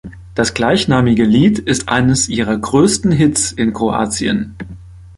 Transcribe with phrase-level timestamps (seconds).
[0.33, 4.55] Das gleichnamige Lied ist eines ihrer größten Hits in Kroatien.